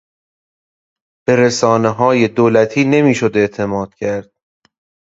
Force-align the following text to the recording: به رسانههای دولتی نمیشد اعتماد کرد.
به 1.27 1.35
رسانههای 1.35 2.27
دولتی 2.27 2.83
نمیشد 2.83 3.31
اعتماد 3.35 3.95
کرد. 3.95 4.31